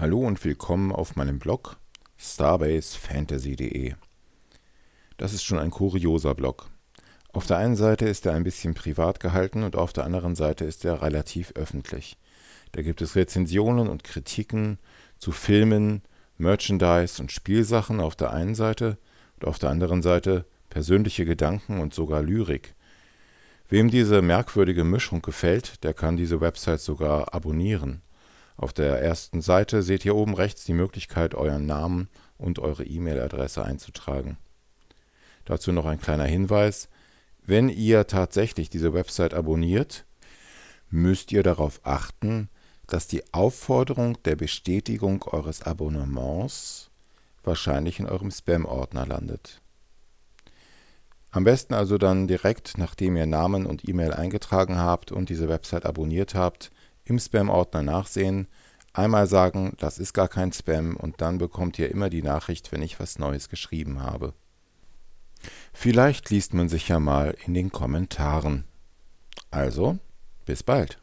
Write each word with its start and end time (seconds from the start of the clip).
Hallo 0.00 0.20
und 0.20 0.44
willkommen 0.44 0.92
auf 0.92 1.16
meinem 1.16 1.40
Blog 1.40 1.76
starbasefantasy.de. 2.18 3.94
Das 5.16 5.32
ist 5.32 5.42
schon 5.42 5.58
ein 5.58 5.72
kurioser 5.72 6.36
Blog. 6.36 6.70
Auf 7.32 7.46
der 7.46 7.56
einen 7.56 7.74
Seite 7.74 8.04
ist 8.04 8.24
er 8.24 8.34
ein 8.34 8.44
bisschen 8.44 8.74
privat 8.74 9.18
gehalten 9.18 9.64
und 9.64 9.74
auf 9.74 9.92
der 9.92 10.04
anderen 10.04 10.36
Seite 10.36 10.64
ist 10.64 10.84
er 10.84 11.02
relativ 11.02 11.50
öffentlich. 11.56 12.16
Da 12.70 12.82
gibt 12.82 13.02
es 13.02 13.16
Rezensionen 13.16 13.88
und 13.88 14.04
Kritiken 14.04 14.78
zu 15.18 15.32
Filmen, 15.32 16.02
Merchandise 16.36 17.20
und 17.20 17.32
Spielsachen 17.32 17.98
auf 17.98 18.14
der 18.14 18.32
einen 18.32 18.54
Seite 18.54 18.98
und 19.40 19.48
auf 19.48 19.58
der 19.58 19.70
anderen 19.70 20.02
Seite 20.02 20.44
persönliche 20.70 21.24
Gedanken 21.24 21.80
und 21.80 21.92
sogar 21.92 22.22
Lyrik. 22.22 22.76
Wem 23.68 23.90
diese 23.90 24.22
merkwürdige 24.22 24.84
Mischung 24.84 25.22
gefällt, 25.22 25.82
der 25.82 25.92
kann 25.92 26.16
diese 26.16 26.40
Website 26.40 26.82
sogar 26.82 27.34
abonnieren. 27.34 28.02
Auf 28.58 28.72
der 28.72 29.00
ersten 29.00 29.40
Seite 29.40 29.84
seht 29.84 30.04
ihr 30.04 30.16
oben 30.16 30.34
rechts 30.34 30.64
die 30.64 30.72
Möglichkeit, 30.72 31.36
euren 31.36 31.64
Namen 31.64 32.08
und 32.38 32.58
eure 32.58 32.84
E-Mail-Adresse 32.84 33.64
einzutragen. 33.64 34.36
Dazu 35.44 35.70
noch 35.70 35.86
ein 35.86 36.00
kleiner 36.00 36.24
Hinweis. 36.24 36.88
Wenn 37.46 37.68
ihr 37.68 38.08
tatsächlich 38.08 38.68
diese 38.68 38.92
Website 38.92 39.32
abonniert, 39.32 40.04
müsst 40.90 41.30
ihr 41.30 41.44
darauf 41.44 41.80
achten, 41.84 42.50
dass 42.88 43.06
die 43.06 43.32
Aufforderung 43.32 44.20
der 44.24 44.34
Bestätigung 44.34 45.22
eures 45.22 45.62
Abonnements 45.62 46.90
wahrscheinlich 47.44 48.00
in 48.00 48.06
eurem 48.06 48.32
Spam-Ordner 48.32 49.06
landet. 49.06 49.62
Am 51.30 51.44
besten 51.44 51.74
also 51.74 51.96
dann 51.96 52.26
direkt, 52.26 52.76
nachdem 52.76 53.16
ihr 53.16 53.26
Namen 53.26 53.66
und 53.66 53.88
E-Mail 53.88 54.14
eingetragen 54.14 54.78
habt 54.78 55.12
und 55.12 55.28
diese 55.28 55.48
Website 55.48 55.86
abonniert 55.86 56.34
habt, 56.34 56.72
im 57.08 57.18
Spam-Ordner 57.18 57.82
nachsehen, 57.82 58.48
einmal 58.92 59.26
sagen, 59.26 59.74
das 59.78 59.98
ist 59.98 60.12
gar 60.12 60.28
kein 60.28 60.52
Spam 60.52 60.96
und 60.96 61.20
dann 61.20 61.38
bekommt 61.38 61.78
ihr 61.78 61.90
immer 61.90 62.10
die 62.10 62.22
Nachricht, 62.22 62.72
wenn 62.72 62.82
ich 62.82 63.00
was 63.00 63.18
Neues 63.18 63.48
geschrieben 63.48 64.02
habe. 64.02 64.34
Vielleicht 65.72 66.30
liest 66.30 66.54
man 66.54 66.68
sich 66.68 66.88
ja 66.88 66.98
mal 66.98 67.36
in 67.46 67.54
den 67.54 67.70
Kommentaren. 67.70 68.64
Also, 69.50 69.98
bis 70.44 70.62
bald. 70.62 71.00